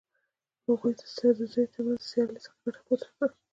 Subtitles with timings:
[0.65, 3.27] هغوی د سدوزیو تر منځ د سیالۍ څخه ګټه پورته کړه.